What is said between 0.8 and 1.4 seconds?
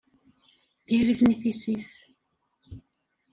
D iri-ten i